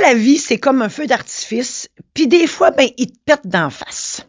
la 0.00 0.14
vie, 0.14 0.38
c'est 0.38 0.58
comme 0.58 0.82
un 0.82 0.88
feu 0.88 1.06
d'artifice, 1.06 1.88
puis 2.14 2.26
des 2.26 2.46
fois, 2.46 2.70
ben, 2.70 2.88
il 2.96 3.10
te 3.10 3.18
pète 3.24 3.46
d'en 3.46 3.70
face. 3.70 4.26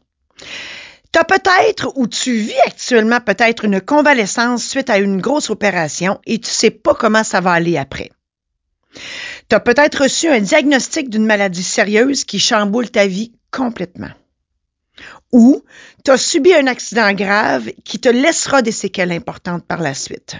Tu 1.12 1.20
as 1.20 1.24
peut-être 1.24 1.94
ou 1.96 2.08
tu 2.08 2.34
vis 2.34 2.60
actuellement 2.66 3.22
peut-être 3.22 3.64
une 3.64 3.80
convalescence 3.80 4.66
suite 4.66 4.90
à 4.90 4.98
une 4.98 5.22
grosse 5.22 5.50
opération 5.50 6.20
et 6.26 6.40
tu 6.40 6.50
sais 6.50 6.72
pas 6.72 6.94
comment 6.94 7.24
ça 7.24 7.40
va 7.40 7.54
aller 7.54 7.78
après. 7.78 8.12
Tu 9.50 9.56
as 9.56 9.60
peut-être 9.62 10.04
reçu 10.04 10.28
un 10.28 10.42
diagnostic 10.42 11.10
d'une 11.10 11.26
maladie 11.26 11.64
sérieuse 11.64 12.26
qui 12.26 12.40
chamboule 12.40 12.90
ta 12.90 13.08
vie 13.08 13.34
complètement. 13.52 14.12
Ou 15.32 15.64
tu 16.04 16.12
as 16.12 16.18
subi 16.18 16.54
un 16.54 16.68
accident 16.68 17.14
grave 17.14 17.72
qui 17.84 18.00
te 18.00 18.10
laissera 18.10 18.62
des 18.62 18.72
séquelles 18.72 19.12
importantes 19.12 19.66
par 19.66 19.82
la 19.82 19.94
suite. 19.94 20.38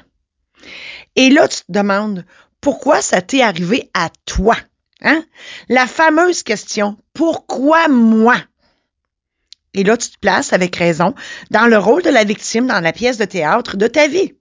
Et 1.16 1.30
là, 1.30 1.48
tu 1.48 1.58
te 1.58 1.72
demandes 1.72 2.26
pourquoi 2.60 3.02
ça 3.02 3.22
t'est 3.22 3.42
arrivé 3.42 3.90
à 3.94 4.10
toi? 4.26 4.58
Hein? 5.02 5.24
La 5.70 5.88
fameuse 5.88 6.44
question, 6.44 6.98
pourquoi 7.14 7.88
moi? 7.88 8.36
Et 9.74 9.84
là, 9.84 9.98
tu 9.98 10.10
te 10.10 10.18
places 10.20 10.54
avec 10.54 10.76
raison 10.76 11.14
dans 11.52 11.68
le 11.68 11.78
rôle 11.78 12.02
de 12.02 12.10
la 12.10 12.24
victime 12.24 12.68
dans 12.68 12.80
la 12.80 12.94
pièce 12.94 13.18
de 13.18 13.26
théâtre 13.26 13.76
de 13.76 13.88
ta 13.88 14.08
vie. 14.08 14.34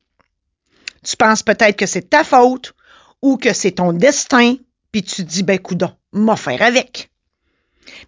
Tu 1.05 1.17
penses 1.17 1.43
peut-être 1.43 1.77
que 1.77 1.87
c'est 1.87 2.09
ta 2.09 2.23
faute 2.23 2.73
ou 3.21 3.37
que 3.37 3.53
c'est 3.53 3.73
ton 3.73 3.93
destin, 3.93 4.57
puis 4.93 5.03
tu 5.03 5.17
te 5.17 5.23
dis, 5.23 5.43
ben 5.43 5.59
coudon, 5.59 5.93
m'a 6.13 6.37
faire 6.37 6.63
avec. 6.63 7.11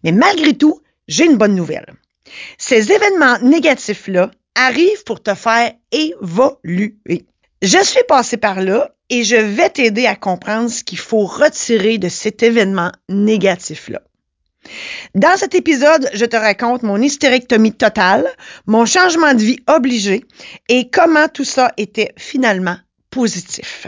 Mais 0.05 0.13
malgré 0.13 0.57
tout, 0.57 0.81
j'ai 1.09 1.25
une 1.25 1.37
bonne 1.37 1.55
nouvelle. 1.55 1.95
Ces 2.59 2.93
événements 2.93 3.39
négatifs-là 3.41 4.31
arrivent 4.55 5.05
pour 5.05 5.23
te 5.23 5.35
faire 5.35 5.73
évoluer. 5.91 7.27
Je 7.63 7.83
suis 7.83 8.03
passé 8.09 8.37
par 8.37 8.61
là 8.61 8.96
et 9.11 9.25
je 9.25 9.37
vais 9.37 9.71
t'aider 9.71 10.07
à 10.07 10.17
comprendre 10.17 10.71
ce 10.71 10.85
qu'il 10.85 10.99
faut 10.99 11.27
retirer 11.27 11.99
de 11.99 12.09
cet 12.09 12.43
événement 12.43 12.93
négatif-là. 13.09 14.03
Dans 15.15 15.37
cet 15.37 15.55
épisode, 15.55 16.11
je 16.13 16.25
te 16.25 16.37
raconte 16.37 16.83
mon 16.83 17.01
hystérectomie 17.01 17.73
totale, 17.73 18.27
mon 18.67 18.85
changement 18.85 19.33
de 19.33 19.41
vie 19.41 19.61
obligé 19.69 20.25
et 20.69 20.91
comment 20.91 21.29
tout 21.29 21.45
ça 21.45 21.73
était 21.77 22.13
finalement 22.17 22.77
positif. 23.11 23.87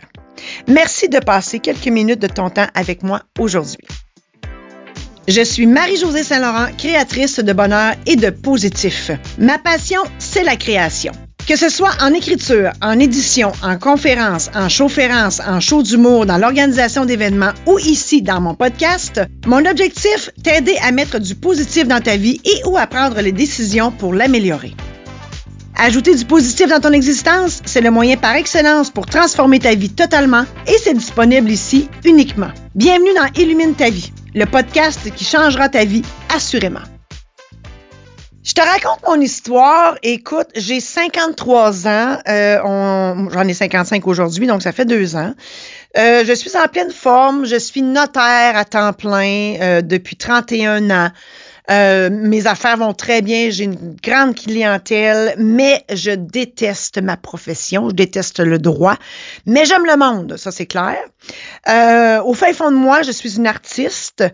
Merci 0.69 1.09
de 1.09 1.19
passer 1.19 1.59
quelques 1.59 1.89
minutes 1.89 2.21
de 2.21 2.29
ton 2.29 2.51
temps 2.51 2.69
avec 2.75 3.03
moi 3.03 3.23
aujourd'hui. 3.39 3.87
Je 5.27 5.43
suis 5.43 5.67
Marie-Josée 5.67 6.25
Saint-Laurent, 6.25 6.69
créatrice 6.79 7.41
de 7.41 7.53
bonheur 7.53 7.95
et 8.07 8.17
de 8.17 8.31
positif. 8.31 9.11
Ma 9.37 9.59
passion, 9.59 10.01
c'est 10.19 10.45
la 10.45 10.57
création. 10.57 11.13
Que 11.49 11.57
ce 11.57 11.71
soit 11.71 11.97
en 12.03 12.13
écriture, 12.13 12.73
en 12.83 12.99
édition, 12.99 13.53
en 13.63 13.79
conférence, 13.79 14.51
en 14.55 14.69
chaufférence, 14.69 15.41
en 15.41 15.61
show 15.61 15.83
d'humour, 15.83 16.27
dans 16.27 16.37
l'organisation 16.37 17.07
d'événements 17.07 17.53
ou 17.65 17.79
ici 17.79 18.21
dans 18.21 18.39
mon 18.39 18.55
podcast, 18.55 19.23
mon 19.47 19.65
objectif, 19.65 20.29
t'aider 20.43 20.77
à 20.83 20.93
mettre 20.93 21.19
du 21.19 21.35
positif 21.35 21.89
dans 21.89 22.03
ta 22.03 22.19
vie 22.19 22.39
et 22.45 22.69
ou 22.69 22.77
à 22.77 22.87
prendre 22.87 23.23
les 23.23 23.33
décisions 23.33 23.91
pour 23.91 24.13
l'améliorer. 24.13 24.75
Ajouter 25.75 26.15
du 26.17 26.27
positif 26.27 26.69
dans 26.69 26.81
ton 26.81 26.93
existence, 26.93 27.63
c'est 27.65 27.81
le 27.81 27.91
moyen 27.91 28.19
par 28.19 28.35
excellence 28.35 28.91
pour 28.91 29.07
transformer 29.07 29.59
ta 29.59 29.75
vie 29.75 29.89
totalement 29.89 30.45
et 30.67 30.77
c'est 30.77 30.93
disponible 30.93 31.51
ici 31.51 31.89
uniquement. 32.05 32.51
Bienvenue 32.75 33.15
dans 33.17 33.41
Illumine 33.41 33.75
ta 33.75 33.89
vie, 33.89 34.13
le 34.35 34.45
podcast 34.45 35.11
qui 35.17 35.25
changera 35.25 35.71
ta 35.71 35.87
vie 35.87 36.03
assurément. 36.29 36.83
Je 38.49 38.55
te 38.55 38.63
raconte 38.63 39.07
mon 39.07 39.21
histoire. 39.21 39.99
Écoute, 40.03 40.47
j'ai 40.57 40.81
53 40.81 41.87
ans. 41.87 42.17
Euh, 42.27 43.29
J'en 43.31 43.47
ai 43.47 43.53
55 43.53 44.07
aujourd'hui, 44.07 44.47
donc 44.47 44.63
ça 44.63 44.73
fait 44.73 44.87
deux 44.87 45.17
ans. 45.17 45.35
Euh, 45.99 46.25
je 46.25 46.33
suis 46.33 46.57
en 46.57 46.67
pleine 46.67 46.91
forme. 46.91 47.45
Je 47.45 47.57
suis 47.57 47.83
notaire 47.83 48.57
à 48.57 48.65
temps 48.65 48.95
plein 48.95 49.57
euh, 49.61 49.83
depuis 49.83 50.17
31 50.17 50.89
ans. 50.89 51.11
Euh, 51.71 52.09
mes 52.11 52.47
affaires 52.47 52.79
vont 52.79 52.95
très 52.95 53.21
bien, 53.21 53.51
j'ai 53.51 53.65
une 53.65 53.95
grande 54.03 54.35
clientèle, 54.35 55.35
mais 55.37 55.85
je 55.93 56.13
déteste 56.13 57.03
ma 57.03 57.19
profession, 57.19 57.91
je 57.91 57.95
déteste 57.95 58.41
le 58.41 58.59
droit, 58.59 58.97
mais 59.45 59.67
j'aime 59.67 59.85
le 59.85 59.99
monde, 59.99 60.39
ça 60.39 60.51
c'est 60.51 60.65
clair. 60.65 60.97
Euh, 61.69 62.23
au 62.23 62.33
fin 62.33 62.55
fond 62.55 62.71
de 62.71 62.77
moi, 62.77 63.03
je 63.03 63.11
suis 63.11 63.37
une 63.37 63.47
artiste 63.47 64.25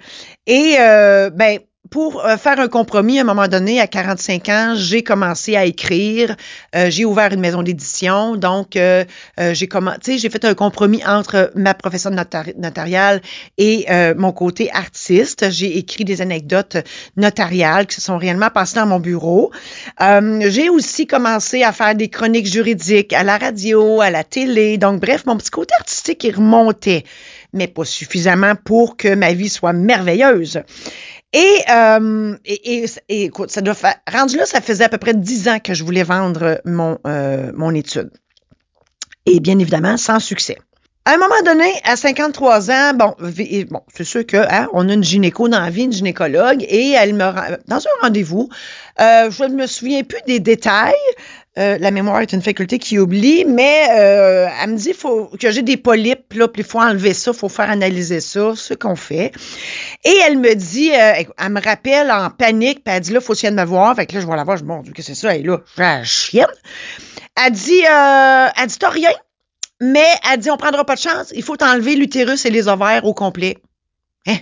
et 0.46 0.76
euh, 0.78 1.30
ben 1.30 1.58
pour 1.90 2.24
euh, 2.24 2.36
faire 2.36 2.58
un 2.60 2.68
compromis, 2.68 3.18
à 3.18 3.22
un 3.22 3.24
moment 3.24 3.46
donné, 3.46 3.80
à 3.80 3.86
45 3.86 4.48
ans, 4.48 4.74
j'ai 4.76 5.02
commencé 5.02 5.54
à 5.54 5.64
écrire. 5.64 6.34
Euh, 6.74 6.88
j'ai 6.88 7.04
ouvert 7.04 7.32
une 7.32 7.40
maison 7.40 7.62
d'édition. 7.62 8.36
Donc, 8.36 8.76
euh, 8.76 9.04
j'ai 9.52 9.68
commencé, 9.68 10.18
j'ai 10.18 10.30
fait 10.30 10.44
un 10.44 10.54
compromis 10.54 11.04
entre 11.06 11.52
ma 11.54 11.74
profession 11.74 12.10
notariale 12.10 13.20
et 13.58 13.86
mon 14.16 14.32
côté 14.32 14.70
artiste. 14.72 15.50
J'ai 15.50 15.78
écrit 15.78 16.04
des 16.04 16.20
anecdotes 16.22 16.76
notariales 17.16 17.86
qui 17.86 17.96
se 17.96 18.00
sont 18.00 18.16
réellement 18.16 18.50
passées 18.50 18.76
dans 18.76 18.86
mon 18.86 19.00
bureau. 19.00 19.50
j'ai 20.00 20.68
aussi 20.68 21.06
commencé 21.06 21.62
à 21.62 21.72
faire 21.72 21.94
des 21.94 22.08
chroniques 22.08 22.46
juridiques 22.46 23.12
à 23.12 23.22
la 23.22 23.38
radio, 23.38 24.00
à 24.00 24.10
la 24.10 24.24
télé. 24.24 24.78
Donc, 24.78 25.00
bref, 25.00 25.26
mon 25.26 25.36
petit 25.36 25.50
côté 25.50 25.74
artistique, 25.78 26.24
il 26.24 26.34
remontait, 26.34 27.04
mais 27.52 27.68
pas 27.68 27.84
suffisamment 27.84 28.54
pour 28.56 28.96
que 28.96 29.14
ma 29.14 29.32
vie 29.32 29.48
soit 29.48 29.72
merveilleuse. 29.72 30.62
Euh, 31.34 32.36
et, 32.44 32.82
et, 32.82 32.84
et, 33.08 33.24
écoute, 33.24 33.50
ça 33.50 33.60
doit 33.60 33.74
faire, 33.74 33.96
rendu 34.10 34.36
là, 34.36 34.46
ça 34.46 34.60
faisait 34.60 34.84
à 34.84 34.88
peu 34.88 34.98
près 34.98 35.14
dix 35.14 35.48
ans 35.48 35.58
que 35.58 35.74
je 35.74 35.82
voulais 35.82 36.04
vendre 36.04 36.60
mon, 36.64 36.98
euh, 37.06 37.50
mon 37.54 37.74
étude. 37.74 38.10
Et 39.26 39.40
bien 39.40 39.58
évidemment, 39.58 39.96
sans 39.96 40.20
succès. 40.20 40.58
À 41.06 41.14
un 41.14 41.16
moment 41.18 41.42
donné, 41.44 41.70
à 41.84 41.96
53 41.96 42.70
ans, 42.70 42.94
bon, 42.94 43.14
bon 43.18 43.80
c'est 43.94 44.04
sûr 44.04 44.24
que 44.24 44.38
hein, 44.38 44.68
on 44.72 44.88
a 44.88 44.94
une 44.94 45.04
gynéco 45.04 45.48
dans 45.48 45.60
la 45.60 45.68
vie, 45.68 45.82
une 45.82 45.92
gynécologue, 45.92 46.64
et 46.66 46.92
elle 46.92 47.12
me 47.12 47.30
dans 47.66 47.76
un 47.76 48.00
rendez-vous, 48.00 48.48
euh, 49.00 49.30
je 49.30 49.44
ne 49.44 49.54
me 49.54 49.66
souviens 49.66 50.02
plus 50.02 50.22
des 50.26 50.40
détails, 50.40 50.94
euh, 51.56 51.78
la 51.78 51.92
mémoire 51.92 52.20
est 52.20 52.32
une 52.32 52.42
faculté 52.42 52.80
qui 52.80 52.98
oublie, 52.98 53.44
mais 53.44 53.86
euh, 53.92 54.48
elle 54.60 54.70
me 54.70 54.76
dit 54.76 54.92
faut, 54.92 55.26
que 55.40 55.52
j'ai 55.52 55.62
des 55.62 55.76
polypes, 55.76 56.32
là, 56.34 56.48
puis 56.48 56.62
il 56.62 56.68
faut 56.68 56.80
enlever 56.80 57.14
ça, 57.14 57.30
il 57.32 57.36
faut 57.36 57.48
faire 57.48 57.70
analyser 57.70 58.20
ça, 58.20 58.54
ce 58.56 58.74
qu'on 58.74 58.96
fait. 58.96 59.30
Et 60.04 60.16
elle 60.26 60.38
me 60.38 60.54
dit, 60.54 60.90
euh, 60.92 61.22
elle 61.38 61.52
me 61.52 61.60
rappelle 61.62 62.10
en 62.10 62.30
panique, 62.30 62.82
puis 62.82 62.94
elle 62.94 63.00
dit 63.00 63.12
là, 63.12 63.20
faut 63.20 63.34
qu'elle 63.34 63.54
me 63.54 63.64
voir. 63.64 63.94
Fait 63.94 64.06
que 64.06 64.14
là, 64.14 64.20
je 64.20 64.26
vois 64.26 64.34
la 64.34 64.42
voir, 64.42 64.56
je 64.56 64.62
dis, 64.62 64.68
bon, 64.68 64.82
que 64.82 65.02
c'est 65.02 65.14
ça, 65.14 65.34
elle 65.34 65.42
est 65.42 65.44
là, 65.44 65.60
je 65.76 65.80
la 65.80 66.02
chienne. 66.02 66.46
Elle 67.36 67.52
dit, 67.52 67.82
elle 67.82 68.66
dit, 68.66 68.78
t'as 68.78 68.90
rien, 68.90 69.12
mais 69.80 70.08
elle 70.28 70.40
dit, 70.40 70.50
on 70.50 70.56
prendra 70.56 70.84
pas 70.84 70.96
de 70.96 71.00
chance, 71.00 71.32
il 71.36 71.44
faut 71.44 71.62
enlever 71.62 71.94
l'utérus 71.94 72.44
et 72.46 72.50
les 72.50 72.66
ovaires 72.66 73.04
au 73.04 73.14
complet. 73.14 73.58
Hein? 74.26 74.38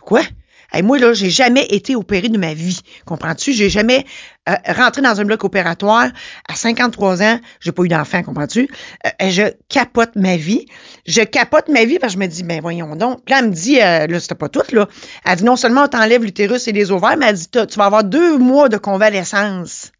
Quoi? 0.00 0.22
Hey, 0.70 0.82
moi, 0.82 0.98
là, 0.98 1.14
j'ai 1.14 1.30
jamais 1.30 1.64
été 1.70 1.96
opérée 1.96 2.28
de 2.28 2.36
ma 2.36 2.52
vie. 2.52 2.80
Comprends-tu? 3.06 3.52
J'ai 3.52 3.70
jamais 3.70 4.04
euh, 4.50 4.54
rentré 4.66 5.00
dans 5.00 5.18
un 5.18 5.24
bloc 5.24 5.42
opératoire. 5.44 6.10
À 6.46 6.56
53 6.56 7.22
ans, 7.22 7.40
j'ai 7.60 7.72
pas 7.72 7.84
eu 7.84 7.88
d'enfant, 7.88 8.22
comprends-tu? 8.22 8.68
Euh, 9.06 9.30
je 9.30 9.44
capote 9.70 10.14
ma 10.14 10.36
vie. 10.36 10.66
Je 11.06 11.22
capote 11.22 11.68
ma 11.68 11.86
vie 11.86 11.98
parce 11.98 12.14
que 12.14 12.20
je 12.20 12.24
me 12.24 12.30
dis, 12.30 12.42
ben 12.42 12.60
voyons 12.60 12.96
donc. 12.96 13.28
Là, 13.30 13.38
elle 13.38 13.48
me 13.48 13.52
dit, 13.54 13.80
euh, 13.80 14.06
là, 14.06 14.20
c'était 14.20 14.34
pas 14.34 14.50
tout, 14.50 14.62
là. 14.72 14.88
Elle 15.24 15.36
dit, 15.36 15.44
non 15.44 15.56
seulement 15.56 15.84
on 15.84 15.88
t'enlève 15.88 16.22
l'utérus 16.22 16.68
et 16.68 16.72
les 16.72 16.90
ovaires, 16.90 17.16
mais 17.16 17.26
elle 17.26 17.36
dit, 17.36 17.48
tu 17.48 17.78
vas 17.78 17.86
avoir 17.86 18.04
deux 18.04 18.36
mois 18.36 18.68
de 18.68 18.76
convalescence 18.76 19.92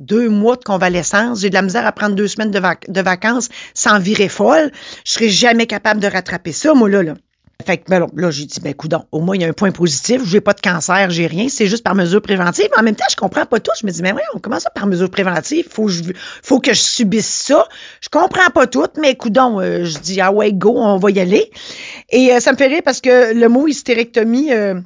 deux 0.00 0.28
mois 0.28 0.56
de 0.56 0.64
convalescence. 0.64 1.40
J'ai 1.40 1.50
de 1.50 1.54
la 1.54 1.62
misère 1.62 1.86
à 1.86 1.92
prendre 1.92 2.14
deux 2.14 2.28
semaines 2.28 2.50
de, 2.50 3.00
vacances 3.00 3.48
sans 3.74 3.98
virer 3.98 4.28
folle. 4.28 4.70
Je 5.04 5.12
serais 5.12 5.28
jamais 5.28 5.66
capable 5.66 6.00
de 6.00 6.06
rattraper 6.06 6.52
ça, 6.52 6.74
moi, 6.74 6.88
là. 6.88 7.02
là. 7.02 7.14
Fait 7.64 7.78
que 7.78 7.84
ben 7.88 8.06
là, 8.14 8.30
j'ai 8.30 8.44
dit, 8.44 8.60
ben 8.60 8.74
coudon, 8.74 9.04
au 9.12 9.20
moins 9.20 9.36
il 9.36 9.42
y 9.42 9.44
a 9.44 9.48
un 9.48 9.52
point 9.52 9.70
positif, 9.70 10.22
j'ai 10.24 10.40
pas 10.40 10.52
de 10.52 10.60
cancer, 10.60 11.10
j'ai 11.10 11.26
rien, 11.26 11.48
c'est 11.48 11.66
juste 11.66 11.82
par 11.82 11.94
mesure 11.94 12.20
préventive. 12.20 12.68
En 12.76 12.82
même 12.82 12.96
temps, 12.96 13.06
je 13.10 13.16
comprends 13.16 13.46
pas 13.46 13.60
tout. 13.60 13.72
Je 13.80 13.86
me 13.86 13.92
dis, 13.92 14.02
mais 14.02 14.12
oui, 14.12 14.20
on 14.34 14.38
commence 14.38 14.64
par 14.74 14.86
mesure 14.86 15.10
préventive, 15.10 15.66
faut, 15.70 15.88
je, 15.88 16.02
faut 16.42 16.60
que 16.60 16.74
je 16.74 16.80
subisse 16.80 17.28
ça. 17.28 17.66
Je 18.00 18.08
comprends 18.08 18.50
pas 18.52 18.66
tout, 18.66 18.86
mais 19.00 19.14
coudon, 19.16 19.60
euh, 19.60 19.84
je 19.84 19.98
dis, 19.98 20.20
ah 20.20 20.32
ouais, 20.32 20.52
go, 20.52 20.74
on 20.76 20.98
va 20.98 21.10
y 21.10 21.20
aller. 21.20 21.50
Et 22.10 22.32
euh, 22.32 22.40
ça 22.40 22.52
me 22.52 22.56
fait 22.56 22.66
rire 22.66 22.82
parce 22.84 23.00
que 23.00 23.34
le 23.34 23.48
mot 23.48 23.66
hystérectomie, 23.66 24.52
euh, 24.52 24.80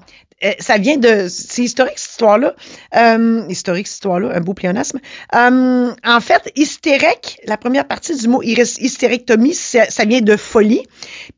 ça 0.60 0.78
vient 0.78 0.96
de. 0.96 1.26
C'est 1.28 1.62
historique, 1.62 1.98
cette 1.98 2.12
histoire-là. 2.12 2.54
Euh, 2.96 3.44
historique, 3.48 3.86
cette 3.86 3.96
histoire-là, 3.96 4.30
un 4.34 4.40
beau 4.40 4.54
pléonasme. 4.54 5.00
Euh, 5.34 5.92
en 6.04 6.20
fait, 6.20 6.52
hystérique, 6.56 7.40
la 7.44 7.56
première 7.56 7.86
partie 7.86 8.16
du 8.16 8.28
mot 8.28 8.42
hystérectomie, 8.42 9.54
ça, 9.54 10.04
vient 10.04 10.20
de 10.20 10.36
folie. 10.36 10.86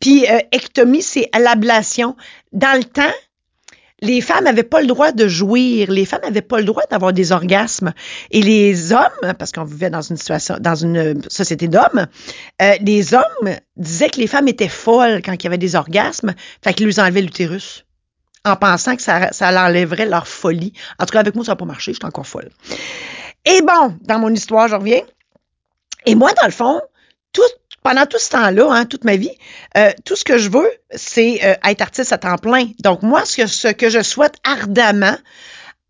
Puis 0.01 0.27
euh, 0.31 0.39
ectomie, 0.53 1.03
c'est 1.03 1.31
l'ablation. 1.39 2.17
Dans 2.53 2.77
le 2.77 2.85
temps, 2.85 3.15
les 4.03 4.21
femmes 4.21 4.45
n'avaient 4.45 4.63
pas 4.63 4.81
le 4.81 4.87
droit 4.87 5.13
de 5.13 5.29
jouir, 5.29 5.91
les 5.91 6.05
femmes 6.05 6.23
n'avaient 6.23 6.41
pas 6.41 6.59
le 6.59 6.65
droit 6.65 6.85
d'avoir 6.91 7.13
des 7.13 7.33
orgasmes. 7.33 7.93
Et 8.31 8.43
les 8.43 8.93
hommes, 8.93 9.35
parce 9.39 9.53
qu'on 9.53 9.65
vivait 9.65 9.91
dans 9.91 10.01
une 10.01 10.17
situation, 10.17 10.57
dans 10.59 10.75
une 10.75 11.23
société 11.29 11.69
d'hommes, 11.69 12.07
euh, 12.63 12.75
les 12.81 13.15
hommes 13.15 13.57
disaient 13.77 14.11
que 14.11 14.21
les 14.21 14.27
femmes 14.27 14.49
étaient 14.49 14.69
folles 14.69 15.23
quand 15.23 15.33
il 15.33 15.45
y 15.45 15.47
avait 15.47 15.59
des 15.59 15.77
orgasmes, 15.77 16.35
fait 16.63 16.75
qu'ils 16.75 16.87
lui 16.87 17.01
enlevaient 17.01 17.23
l'utérus 17.23 17.85
en 18.45 18.57
pensant 18.57 18.97
que 18.97 19.03
ça, 19.03 19.33
ça 19.33 19.49
enlèverait 19.49 20.07
leur 20.07 20.27
folie. 20.27 20.73
En 20.99 21.07
tout 21.07 21.13
cas, 21.13 21.21
avec 21.21 21.35
moi, 21.35 21.45
ça 21.45 21.53
n'a 21.53 21.57
pas 21.57 21.65
marché, 21.65 21.93
je 21.93 21.97
suis 21.97 22.07
encore 22.07 22.27
folle. 22.27 22.51
Et 23.45 23.61
bon, 23.63 23.97
dans 24.03 24.19
mon 24.19 24.31
histoire, 24.31 24.69
je 24.69 24.75
reviens. 24.75 25.03
Et 26.07 26.15
moi, 26.15 26.33
dans 26.41 26.47
le 26.47 26.53
fond, 26.53 26.81
tout 27.33 27.43
pendant 27.83 28.05
tout 28.07 28.19
ce 28.19 28.31
temps-là, 28.31 28.73
hein, 28.73 28.85
toute 28.85 29.05
ma 29.05 29.17
vie, 29.17 29.33
euh, 29.77 29.91
tout 30.05 30.17
ce 30.17 30.25
que 30.25 30.39
je 30.39 30.51
veux, 30.51 30.71
c'est 30.91 31.41
euh, 31.45 31.55
être 31.65 31.81
artiste 31.81 32.13
à 32.13 32.19
temps 32.19 32.37
plein. 32.37 32.69
Donc, 32.81 33.03
moi, 33.03 33.25
ce 33.25 33.39
que, 33.39 33.47
ce 33.47 33.69
que 33.69 33.89
je 33.89 34.03
souhaite 34.03 34.37
ardemment 34.45 35.17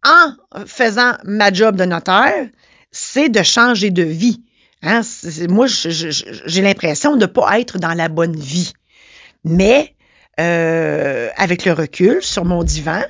en 0.04 0.64
faisant 0.66 1.14
ma 1.24 1.52
job 1.52 1.76
de 1.76 1.84
notaire, 1.84 2.48
c'est 2.92 3.28
de 3.28 3.42
changer 3.42 3.90
de 3.90 4.02
vie. 4.02 4.42
Hein? 4.82 5.02
moi, 5.48 5.66
j'ai 5.66 6.62
l'impression 6.62 7.16
de 7.16 7.22
ne 7.22 7.26
pas 7.26 7.60
être 7.60 7.78
dans 7.78 7.92
la 7.94 8.08
bonne 8.08 8.36
vie. 8.36 8.72
Mais 9.44 9.94
euh, 10.38 11.28
avec 11.36 11.64
le 11.64 11.72
recul 11.72 12.22
sur 12.22 12.44
mon 12.44 12.62
divan, 12.62 13.02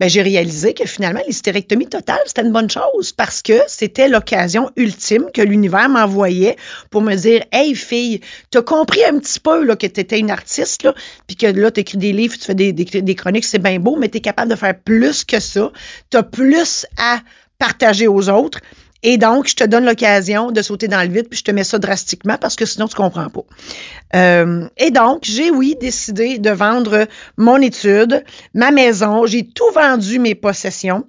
ben, 0.00 0.08
j'ai 0.08 0.22
réalisé 0.22 0.74
que 0.74 0.86
finalement, 0.86 1.20
l'hystérectomie 1.26 1.88
totale, 1.88 2.20
c'était 2.24 2.42
une 2.42 2.52
bonne 2.52 2.70
chose 2.70 3.12
parce 3.12 3.42
que 3.42 3.60
c'était 3.66 4.08
l'occasion 4.08 4.70
ultime 4.76 5.26
que 5.34 5.42
l'univers 5.42 5.88
m'envoyait 5.88 6.56
pour 6.90 7.02
me 7.02 7.14
dire 7.14 7.44
Hey 7.52 7.74
fille, 7.74 8.20
t'as 8.50 8.62
compris 8.62 9.04
un 9.04 9.18
petit 9.18 9.40
peu 9.40 9.64
là, 9.64 9.76
que 9.76 9.86
tu 9.86 10.00
étais 10.00 10.18
une 10.18 10.30
artiste, 10.30 10.84
là, 10.84 10.94
puis 11.26 11.36
que 11.36 11.46
là, 11.46 11.70
tu 11.70 11.80
écris 11.80 11.98
des 11.98 12.12
livres, 12.12 12.36
tu 12.38 12.44
fais 12.44 12.54
des, 12.54 12.72
des, 12.72 13.14
chroniques, 13.14 13.44
c'est 13.44 13.58
bien 13.58 13.78
beau, 13.80 13.96
mais 13.96 14.08
tu 14.08 14.18
es 14.18 14.20
capable 14.20 14.50
de 14.50 14.56
faire 14.56 14.78
plus 14.78 15.24
que 15.24 15.40
ça. 15.40 15.70
Tu 16.10 16.16
as 16.16 16.22
plus 16.22 16.86
à 16.96 17.20
partager 17.58 18.06
aux 18.06 18.28
autres. 18.28 18.60
Et 19.02 19.16
donc, 19.16 19.48
je 19.48 19.54
te 19.54 19.64
donne 19.64 19.84
l'occasion 19.84 20.50
de 20.50 20.60
sauter 20.60 20.88
dans 20.88 21.00
le 21.02 21.12
vide, 21.12 21.28
puis 21.28 21.38
je 21.38 21.44
te 21.44 21.50
mets 21.50 21.64
ça 21.64 21.78
drastiquement 21.78 22.36
parce 22.36 22.56
que 22.56 22.66
sinon, 22.66 22.88
tu 22.88 22.96
comprends 22.96 23.30
pas. 23.30 23.44
Euh, 24.16 24.68
et 24.76 24.90
donc, 24.90 25.20
j'ai, 25.22 25.50
oui, 25.50 25.76
décidé 25.80 26.38
de 26.38 26.50
vendre 26.50 27.06
mon 27.36 27.58
étude, 27.58 28.24
ma 28.54 28.70
maison. 28.70 29.26
J'ai 29.26 29.46
tout 29.46 29.70
vendu 29.72 30.18
mes 30.18 30.34
possessions. 30.34 31.04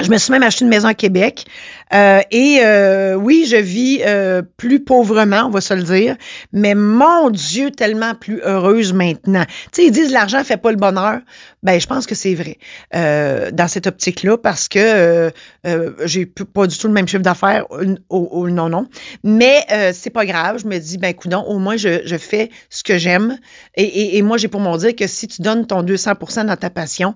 Je 0.00 0.10
me 0.10 0.18
suis 0.18 0.30
même 0.30 0.42
acheté 0.42 0.64
une 0.64 0.70
maison 0.70 0.88
à 0.88 0.94
Québec. 0.94 1.46
Euh, 1.94 2.20
et 2.30 2.60
euh, 2.62 3.14
oui, 3.14 3.46
je 3.48 3.56
vis 3.56 4.02
euh, 4.04 4.42
plus 4.56 4.80
pauvrement, 4.80 5.44
on 5.46 5.50
va 5.50 5.60
se 5.60 5.74
le 5.74 5.82
dire, 5.82 6.16
mais 6.52 6.74
mon 6.74 7.30
Dieu, 7.30 7.70
tellement 7.70 8.14
plus 8.14 8.40
heureuse 8.42 8.92
maintenant. 8.92 9.44
Tu 9.72 9.82
sais, 9.82 9.86
ils 9.86 9.90
disent 9.90 10.12
l'argent 10.12 10.42
fait 10.44 10.56
pas 10.56 10.70
le 10.70 10.76
bonheur. 10.76 11.20
Ben, 11.62 11.80
je 11.80 11.86
pense 11.86 12.06
que 12.06 12.14
c'est 12.14 12.34
vrai 12.34 12.58
dans 12.92 13.68
cette 13.68 13.86
optique-là 13.88 14.38
parce 14.38 14.68
que 14.68 15.32
j'ai 16.04 16.26
pas 16.26 16.66
du 16.66 16.78
tout 16.78 16.86
le 16.86 16.92
même 16.92 17.08
chiffre 17.08 17.22
d'affaires, 17.22 17.64
non, 18.10 18.68
non. 18.68 18.88
Mais 19.24 19.66
c'est 19.92 20.10
pas 20.10 20.24
grave. 20.24 20.58
Je 20.62 20.66
me 20.66 20.78
dis, 20.78 20.98
ben, 20.98 21.12
coudon, 21.14 21.42
au 21.42 21.58
moins 21.58 21.76
je, 21.76 22.02
je 22.04 22.16
fais 22.16 22.50
ce 22.70 22.84
que 22.84 22.96
j'aime. 22.96 23.38
Et, 23.74 24.18
et, 24.18 24.22
moi, 24.22 24.36
j'ai 24.36 24.48
pour 24.48 24.60
mon 24.60 24.76
dire 24.76 24.94
que 24.94 25.06
si 25.06 25.26
tu 25.26 25.42
donnes 25.42 25.66
ton 25.66 25.82
200% 25.82 26.46
dans 26.46 26.56
ta 26.56 26.70
passion, 26.70 27.14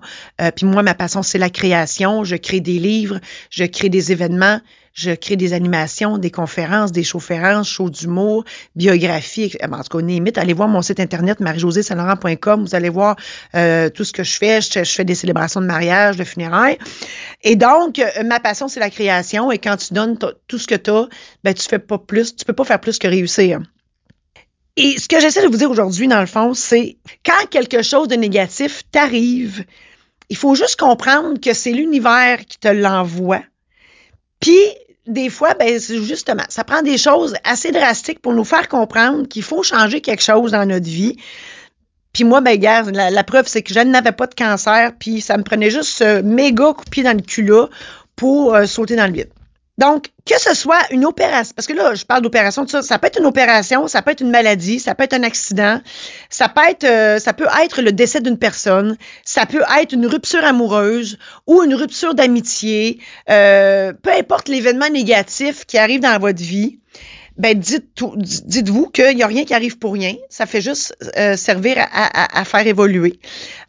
puis 0.55 0.65
moi, 0.65 0.83
ma 0.83 0.93
passion, 0.93 1.23
c'est 1.23 1.37
la 1.37 1.49
création. 1.49 2.25
Je 2.25 2.35
crée 2.35 2.59
des 2.59 2.79
livres, 2.79 3.19
je 3.49 3.63
crée 3.63 3.89
des 3.89 4.11
événements 4.11 4.59
je 4.93 5.11
crée 5.11 5.35
des 5.35 5.53
animations, 5.53 6.17
des 6.17 6.29
conférences, 6.29 6.91
des 6.91 7.03
shows-férences, 7.03 7.67
shows 7.67 7.89
d'humour, 7.89 8.43
biographies, 8.75 9.55
en 9.61 9.81
tout 9.81 9.97
cas, 9.97 10.05
limite, 10.05 10.37
allez 10.37 10.53
voir 10.53 10.67
mon 10.67 10.81
site 10.81 10.99
internet 10.99 11.39
marie-josée-saint-laurent.com, 11.39 12.63
vous 12.65 12.75
allez 12.75 12.89
voir 12.89 13.15
euh, 13.55 13.89
tout 13.89 14.03
ce 14.03 14.13
que 14.13 14.23
je 14.23 14.37
fais. 14.37 14.61
Je, 14.61 14.83
fais 14.83 15.05
des 15.05 15.15
célébrations 15.15 15.61
de 15.61 15.65
mariage, 15.65 16.17
de 16.17 16.23
funérailles. 16.23 16.77
Et 17.41 17.55
donc, 17.55 17.99
euh, 17.99 18.23
ma 18.23 18.39
passion, 18.39 18.67
c'est 18.67 18.79
la 18.79 18.89
création. 18.89 19.51
Et 19.51 19.57
quand 19.57 19.77
tu 19.77 19.93
donnes 19.93 20.17
tout 20.47 20.57
ce 20.57 20.67
que 20.67 20.75
tu 20.75 20.91
as, 20.91 21.07
ben, 21.43 21.53
tu 21.53 21.67
fais 21.67 21.79
pas 21.79 21.97
plus, 21.97 22.35
tu 22.35 22.45
peux 22.45 22.53
pas 22.53 22.65
faire 22.65 22.79
plus 22.79 22.99
que 22.99 23.07
réussir. 23.07 23.61
Et 24.75 24.97
ce 24.97 25.07
que 25.07 25.19
j'essaie 25.19 25.43
de 25.43 25.47
vous 25.47 25.57
dire 25.57 25.69
aujourd'hui, 25.69 26.07
dans 26.07 26.19
le 26.19 26.25
fond, 26.25 26.53
c'est 26.53 26.97
quand 27.25 27.47
quelque 27.49 27.83
chose 27.83 28.07
de 28.07 28.15
négatif 28.15 28.83
t'arrive, 28.91 29.65
il 30.29 30.37
faut 30.37 30.55
juste 30.55 30.79
comprendre 30.79 31.39
que 31.39 31.53
c'est 31.53 31.71
l'univers 31.71 32.45
qui 32.45 32.57
te 32.57 32.67
l'envoie. 32.67 33.43
Puis, 34.43 34.59
des 35.07 35.29
fois, 35.29 35.53
ben, 35.53 35.79
justement, 35.79 36.43
ça 36.49 36.65
prend 36.65 36.81
des 36.81 36.97
choses 36.97 37.33
assez 37.45 37.71
drastiques 37.71 38.19
pour 38.19 38.33
nous 38.33 38.43
faire 38.43 38.67
comprendre 38.67 39.25
qu'il 39.27 39.41
faut 39.41 39.63
changer 39.63 40.01
quelque 40.01 40.21
chose 40.21 40.51
dans 40.51 40.65
notre 40.65 40.85
vie. 40.85 41.15
Puis 42.11 42.25
moi, 42.25 42.41
ben, 42.41 42.57
gars, 42.59 42.83
la, 42.83 43.23
preuve, 43.23 43.47
c'est 43.47 43.63
que 43.63 43.73
je 43.73 43.79
n'avais 43.79 44.11
pas 44.11 44.27
de 44.27 44.35
cancer, 44.35 44.91
puis 44.99 45.21
ça 45.21 45.37
me 45.37 45.43
prenait 45.43 45.71
juste 45.71 45.97
ce 45.97 46.21
méga 46.21 46.73
coup 46.73 46.83
dans 47.01 47.15
le 47.15 47.23
cul 47.23 47.43
là 47.43 47.67
pour 48.17 48.53
euh, 48.53 48.65
sauter 48.65 48.97
dans 48.97 49.07
le 49.07 49.13
vide. 49.13 49.29
Donc, 49.79 50.09
que 50.25 50.39
ce 50.39 50.53
soit 50.53 50.81
une 50.91 51.03
opération, 51.03 51.53
parce 51.55 51.67
que 51.67 51.73
là, 51.73 51.95
je 51.95 52.05
parle 52.05 52.21
d'opération, 52.21 52.65
ça, 52.67 52.99
peut 52.99 53.07
être 53.07 53.19
une 53.19 53.25
opération, 53.25 53.87
ça 53.87 54.03
peut 54.03 54.11
être 54.11 54.21
une 54.21 54.29
maladie, 54.29 54.79
ça 54.79 54.93
peut 54.93 55.03
être 55.03 55.13
un 55.13 55.23
accident, 55.23 55.81
ça 56.29 56.47
peut 56.47 56.61
être, 56.69 56.83
euh, 56.83 57.17
ça 57.17 57.33
peut 57.33 57.47
être 57.63 57.81
le 57.81 57.91
décès 57.91 58.21
d'une 58.21 58.37
personne, 58.37 58.97
ça 59.25 59.47
peut 59.47 59.63
être 59.79 59.93
une 59.93 60.05
rupture 60.05 60.43
amoureuse 60.43 61.17
ou 61.47 61.63
une 61.63 61.73
rupture 61.73 62.13
d'amitié, 62.13 62.99
euh, 63.31 63.93
peu 63.99 64.11
importe 64.11 64.47
l'événement 64.47 64.89
négatif 64.89 65.65
qui 65.65 65.79
arrive 65.79 66.01
dans 66.01 66.19
votre 66.19 66.41
vie. 66.41 66.79
Ben, 67.35 67.57
dites, 67.57 67.99
dites-vous 68.15 68.91
qu'il 68.91 69.15
n'y 69.15 69.23
a 69.23 69.27
rien 69.27 69.43
qui 69.43 69.55
arrive 69.55 69.79
pour 69.79 69.93
rien. 69.93 70.13
Ça 70.29 70.45
fait 70.45 70.61
juste 70.61 70.95
euh, 71.17 71.35
servir 71.35 71.77
à, 71.79 72.39
à, 72.39 72.45
faire 72.45 72.67
évoluer. 72.67 73.19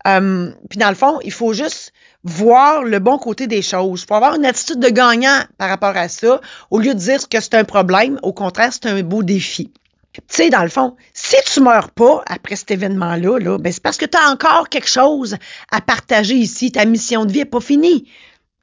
puis 0.04 0.78
dans 0.78 0.90
le 0.90 0.94
fond, 0.94 1.18
il 1.24 1.32
faut 1.32 1.54
juste 1.54 1.94
voir 2.24 2.82
le 2.82 2.98
bon 2.98 3.18
côté 3.18 3.46
des 3.46 3.62
choses. 3.62 4.02
Il 4.02 4.06
faut 4.06 4.14
avoir 4.14 4.34
une 4.34 4.46
attitude 4.46 4.80
de 4.80 4.88
gagnant 4.88 5.40
par 5.58 5.68
rapport 5.68 5.96
à 5.96 6.08
ça, 6.08 6.40
au 6.70 6.78
lieu 6.78 6.94
de 6.94 6.98
dire 6.98 7.28
que 7.28 7.40
c'est 7.40 7.54
un 7.54 7.64
problème. 7.64 8.18
Au 8.22 8.32
contraire, 8.32 8.72
c'est 8.72 8.86
un 8.86 9.02
beau 9.02 9.22
défi. 9.22 9.72
Tu 10.14 10.20
sais, 10.28 10.50
dans 10.50 10.62
le 10.62 10.68
fond, 10.68 10.96
si 11.12 11.36
tu 11.52 11.60
meurs 11.60 11.90
pas 11.90 12.22
après 12.26 12.56
cet 12.56 12.70
événement-là, 12.70 13.38
là, 13.38 13.58
ben 13.58 13.72
c'est 13.72 13.82
parce 13.82 13.96
que 13.96 14.06
tu 14.06 14.16
as 14.16 14.30
encore 14.30 14.68
quelque 14.68 14.88
chose 14.88 15.36
à 15.70 15.80
partager 15.80 16.34
ici. 16.34 16.70
Ta 16.70 16.84
mission 16.84 17.24
de 17.24 17.32
vie 17.32 17.40
n'est 17.40 17.44
pas 17.44 17.60
finie. 17.60 18.08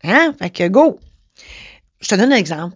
Hein? 0.03 0.33
Fait 0.39 0.49
que 0.49 0.67
go. 0.67 0.99
Je 1.99 2.07
te 2.07 2.15
donne 2.15 2.31
un 2.31 2.37
exemple. 2.37 2.75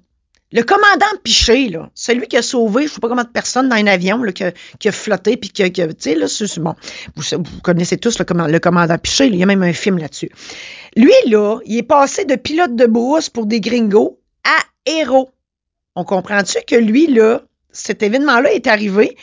Le 0.51 0.62
commandant 0.62 1.06
Piché, 1.24 1.69
là, 1.69 1.89
celui 1.95 2.27
qui 2.27 2.38
a 2.38 2.42
sauvé, 2.42 2.83
je 2.83 2.88
ne 2.88 2.94
sais 2.94 3.00
pas 3.00 3.09
combien 3.09 3.24
de 3.24 3.30
personnes 3.30 3.68
dans 3.68 3.75
un 3.75 3.88
avion, 3.88 4.21
qui, 4.31 4.44
a, 4.44 4.92
flotté, 4.92 5.38
puis 5.38 5.50
qui 5.50 5.63
a, 5.63 5.69
tu 5.69 5.94
sais, 5.97 6.15
là, 6.15 6.27
c'est 6.27 6.59
bon. 6.59 6.75
Vous, 7.15 7.24
connaissez 7.63 7.97
tous 7.97 8.19
le, 8.19 8.25
le 8.51 8.59
commandant 8.59 8.97
Piché, 8.97 9.25
il 9.25 9.36
y 9.36 9.44
a 9.44 9.45
même 9.45 9.63
un 9.63 9.74
film 9.74 9.97
là-dessus. 9.97 10.30
Lui, 10.95 11.13
là, 11.27 11.59
il 11.65 11.77
est 11.77 11.83
passé 11.83 12.25
de 12.25 12.36
pilote 12.36 12.75
de 12.75 12.86
brousse 12.86 13.30
pour 13.30 13.47
des 13.47 13.59
gringos 13.59 14.19
à 14.44 14.89
héros. 14.89 15.31
On 15.95 16.03
comprend-tu 16.03 16.59
que 16.68 16.75
lui, 16.75 17.07
là, 17.07 17.42
cet 17.71 18.03
événement-là 18.03 18.53
est 18.53 18.68
arrivé 18.68 19.18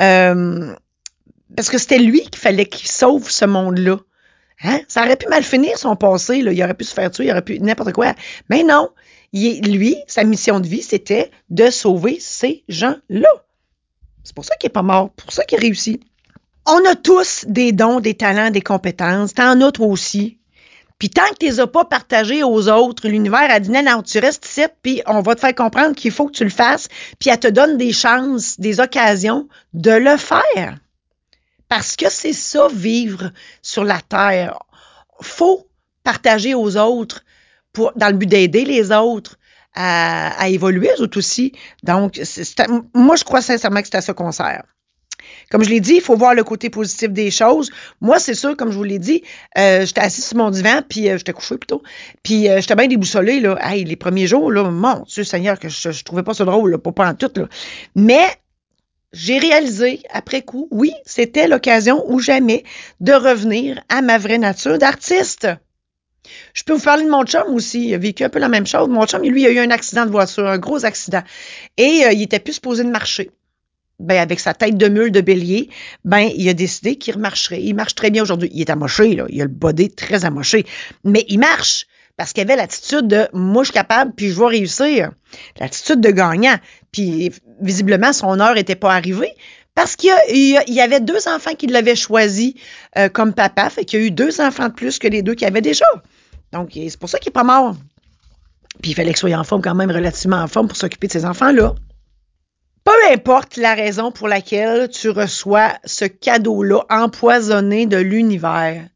euh, 0.00 0.74
parce 1.56 1.68
que 1.68 1.78
c'était 1.78 1.98
lui 1.98 2.22
qu'il 2.22 2.40
fallait 2.40 2.66
qu'il 2.66 2.88
sauve 2.88 3.30
ce 3.30 3.44
monde-là. 3.44 3.98
Hein? 4.62 4.80
Ça 4.88 5.02
aurait 5.02 5.16
pu 5.16 5.26
mal 5.28 5.42
finir 5.42 5.76
son 5.78 5.96
passé, 5.96 6.38
il 6.38 6.62
aurait 6.62 6.74
pu 6.74 6.84
se 6.84 6.94
faire 6.94 7.10
tuer, 7.10 7.26
il 7.26 7.30
aurait 7.30 7.42
pu 7.42 7.58
n'importe 7.60 7.92
quoi. 7.92 8.14
Mais 8.48 8.62
non, 8.62 8.90
lui, 9.32 9.96
sa 10.06 10.24
mission 10.24 10.60
de 10.60 10.66
vie, 10.66 10.82
c'était 10.82 11.30
de 11.50 11.70
sauver 11.70 12.18
ces 12.20 12.64
gens-là. 12.68 13.30
C'est 14.24 14.34
pour 14.34 14.44
ça 14.44 14.56
qu'il 14.56 14.68
n'est 14.68 14.72
pas 14.72 14.82
mort, 14.82 15.10
pour 15.10 15.32
ça 15.32 15.44
qu'il 15.44 15.60
réussit. 15.60 16.02
On 16.66 16.84
a 16.84 16.94
tous 16.94 17.44
des 17.48 17.72
dons, 17.72 18.00
des 18.00 18.14
talents, 18.14 18.50
des 18.50 18.60
compétences. 18.60 19.34
T'en 19.34 19.60
as 19.60 19.72
toi 19.72 19.86
aussi. 19.86 20.38
Puis 20.98 21.08
tant 21.08 21.26
que 21.30 21.38
tu 21.40 21.46
les 21.46 21.60
as 21.60 21.66
pas 21.66 21.86
partagés 21.86 22.42
aux 22.42 22.68
autres, 22.68 23.08
l'univers 23.08 23.50
a 23.50 23.58
dit 23.58 23.70
non, 23.70 24.02
tu 24.02 24.18
restes 24.18 24.44
ici, 24.46 24.62
puis 24.82 25.00
on 25.06 25.22
va 25.22 25.34
te 25.34 25.40
faire 25.40 25.54
comprendre 25.54 25.96
qu'il 25.96 26.10
faut 26.10 26.26
que 26.26 26.36
tu 26.36 26.44
le 26.44 26.50
fasses, 26.50 26.88
puis 27.18 27.30
elle 27.30 27.40
te 27.40 27.48
donne 27.48 27.78
des 27.78 27.92
chances, 27.92 28.60
des 28.60 28.80
occasions 28.80 29.48
de 29.72 29.92
le 29.92 30.18
faire. 30.18 30.78
Parce 31.68 31.96
que 31.96 32.10
c'est 32.10 32.34
ça, 32.34 32.68
vivre 32.68 33.32
sur 33.62 33.82
la 33.84 34.00
terre. 34.02 34.58
Faut 35.22 35.66
partager 36.04 36.54
aux 36.54 36.76
autres 36.76 37.24
pour, 37.72 37.92
dans 37.96 38.08
le 38.08 38.14
but 38.14 38.26
d'aider 38.26 38.64
les 38.64 38.92
autres 38.92 39.38
à, 39.74 40.48
évoluer, 40.48 40.90
eux 40.98 41.10
aussi. 41.16 41.52
Donc, 41.82 42.20
moi, 42.94 43.16
je 43.16 43.24
crois 43.24 43.40
sincèrement 43.40 43.80
que 43.80 43.86
c'est 43.86 43.96
à 43.96 44.00
ça 44.00 44.14
qu'on 44.14 44.32
sert. 44.32 44.64
Comme 45.50 45.62
je 45.62 45.70
l'ai 45.70 45.80
dit, 45.80 45.94
il 45.96 46.00
faut 46.00 46.16
voir 46.16 46.34
le 46.34 46.44
côté 46.44 46.70
positif 46.70 47.10
des 47.10 47.30
choses. 47.30 47.70
Moi, 48.00 48.18
c'est 48.18 48.34
sûr, 48.34 48.56
comme 48.56 48.70
je 48.70 48.76
vous 48.76 48.84
l'ai 48.84 48.98
dit, 48.98 49.22
euh, 49.58 49.84
j'étais 49.84 50.00
assis 50.00 50.22
sur 50.22 50.36
mon 50.36 50.50
divan, 50.50 50.80
puis 50.88 51.08
euh, 51.08 51.18
j'étais 51.18 51.32
couché 51.32 51.58
plutôt, 51.58 51.82
puis 52.22 52.48
euh, 52.48 52.60
j'étais 52.60 52.74
bien 52.74 52.86
déboussolée, 52.86 53.40
là. 53.40 53.58
Les 53.74 53.96
premiers 53.96 54.26
jours, 54.26 54.50
là, 54.50 54.64
mon 54.64 55.04
Dieu 55.06 55.24
Seigneur, 55.24 55.58
que 55.58 55.68
je, 55.68 55.90
je 55.90 56.04
trouvais 56.04 56.22
pas 56.22 56.34
ça 56.34 56.44
drôle, 56.44 56.70
là, 56.70 56.78
pas, 56.78 57.08
en 57.08 57.14
tout, 57.14 57.30
là. 57.36 57.48
Mais 57.94 58.26
j'ai 59.12 59.38
réalisé, 59.38 60.00
après 60.10 60.42
coup, 60.42 60.68
oui, 60.70 60.92
c'était 61.04 61.48
l'occasion 61.48 62.04
ou 62.08 62.20
jamais 62.20 62.64
de 63.00 63.12
revenir 63.12 63.82
à 63.88 64.02
ma 64.02 64.18
vraie 64.18 64.38
nature 64.38 64.78
d'artiste. 64.78 65.48
Je 66.54 66.62
peux 66.64 66.74
vous 66.74 66.82
parler 66.82 67.04
de 67.04 67.10
mon 67.10 67.24
chum 67.24 67.54
aussi. 67.54 67.88
Il 67.88 67.94
a 67.94 67.98
vécu 67.98 68.24
un 68.24 68.28
peu 68.28 68.38
la 68.38 68.48
même 68.48 68.66
chose. 68.66 68.88
Mon 68.88 69.06
chum, 69.06 69.22
lui, 69.22 69.42
il 69.42 69.46
a 69.46 69.50
eu 69.50 69.58
un 69.58 69.70
accident 69.70 70.06
de 70.06 70.10
voiture, 70.10 70.46
un 70.46 70.58
gros 70.58 70.84
accident. 70.84 71.22
Et 71.76 72.04
euh, 72.04 72.12
il 72.12 72.22
était 72.22 72.40
plus 72.40 72.54
supposé 72.54 72.84
de 72.84 72.90
marcher. 72.90 73.30
Ben, 73.98 74.18
avec 74.18 74.40
sa 74.40 74.54
tête 74.54 74.78
de 74.78 74.88
mule 74.88 75.12
de 75.12 75.20
bélier, 75.20 75.68
ben, 76.04 76.30
il 76.34 76.48
a 76.48 76.54
décidé 76.54 76.96
qu'il 76.96 77.14
remarcherait. 77.14 77.62
Il 77.62 77.74
marche 77.74 77.94
très 77.94 78.10
bien 78.10 78.22
aujourd'hui. 78.22 78.50
Il 78.52 78.60
est 78.60 78.70
amoché, 78.70 79.14
là. 79.14 79.26
Il 79.28 79.40
a 79.42 79.44
le 79.44 79.50
body 79.50 79.90
très 79.90 80.24
amoché. 80.24 80.64
Mais 81.04 81.26
il 81.28 81.38
marche 81.38 81.86
parce 82.16 82.32
qu'il 82.32 82.42
avait 82.42 82.56
l'attitude 82.56 83.08
de 83.08 83.28
moi, 83.32 83.62
je 83.62 83.68
suis 83.68 83.74
capable, 83.74 84.12
puis 84.14 84.28
je 84.28 84.38
vais 84.38 84.46
réussir. 84.46 85.10
L'attitude 85.58 86.00
de 86.00 86.10
gagnant. 86.10 86.56
Puis, 86.92 87.32
visiblement, 87.60 88.12
son 88.12 88.40
heure 88.40 88.54
n'était 88.54 88.74
pas 88.74 88.94
arrivée. 88.94 89.32
Parce 89.74 89.96
qu'il 89.96 90.10
y, 90.28 90.80
avait 90.80 91.00
deux 91.00 91.28
enfants 91.28 91.54
qui 91.54 91.66
l'avaient 91.66 91.96
choisi 91.96 92.56
euh, 92.98 93.08
comme 93.08 93.32
papa, 93.32 93.70
fait 93.70 93.86
qu'il 93.86 94.00
y 94.00 94.02
a 94.02 94.06
eu 94.06 94.10
deux 94.10 94.40
enfants 94.42 94.68
de 94.68 94.74
plus 94.74 94.98
que 94.98 95.08
les 95.08 95.22
deux 95.22 95.34
qu'il 95.34 95.46
avait 95.46 95.62
déjà. 95.62 95.86
Donc, 96.52 96.70
c'est 96.74 96.98
pour 96.98 97.08
ça 97.08 97.18
qu'il 97.18 97.30
n'est 97.30 97.34
pas 97.34 97.44
mort. 97.44 97.76
Puis 98.82 98.92
il 98.92 98.94
fallait 98.94 99.10
qu'il 99.10 99.18
soit 99.18 99.34
en 99.34 99.44
forme 99.44 99.62
quand 99.62 99.74
même, 99.74 99.90
relativement 99.90 100.38
en 100.38 100.48
forme 100.48 100.68
pour 100.68 100.76
s'occuper 100.76 101.06
de 101.06 101.12
ses 101.12 101.24
enfants-là. 101.24 101.74
Peu 102.84 103.12
importe 103.12 103.56
la 103.56 103.74
raison 103.74 104.10
pour 104.10 104.26
laquelle 104.26 104.88
tu 104.88 105.10
reçois 105.10 105.74
ce 105.84 106.06
cadeau-là 106.06 106.84
empoisonné 106.88 107.86
de 107.86 107.98
l'univers, 107.98 108.88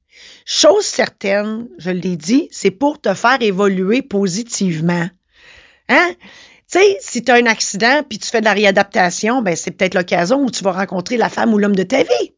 chose 0.46 0.84
certaine, 0.84 1.68
je 1.78 1.90
l'ai 1.90 2.16
dit, 2.16 2.48
c'est 2.50 2.70
pour 2.70 3.00
te 3.00 3.12
faire 3.14 3.40
évoluer 3.40 4.02
positivement. 4.02 5.08
Hein? 5.88 6.14
Tu 6.70 6.78
sais, 6.78 6.98
si 7.00 7.22
tu 7.22 7.30
as 7.30 7.34
un 7.34 7.46
accident 7.46 8.02
puis 8.08 8.18
tu 8.18 8.28
fais 8.28 8.40
de 8.40 8.46
la 8.46 8.54
réadaptation, 8.54 9.42
ben 9.42 9.54
c'est 9.54 9.70
peut-être 9.70 9.94
l'occasion 9.94 10.42
où 10.42 10.50
tu 10.50 10.64
vas 10.64 10.72
rencontrer 10.72 11.16
la 11.16 11.28
femme 11.28 11.52
ou 11.52 11.58
l'homme 11.58 11.76
de 11.76 11.82
ta 11.82 12.02
vie. 12.02 12.34